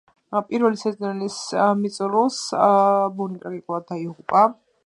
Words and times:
პირველი 0.51 0.79
სეზონის 0.83 1.35
მიწურულს 1.83 2.41
ბუნი 3.21 3.41
ტრაგიკულად 3.45 3.91
დაიღუპა. 3.93 4.47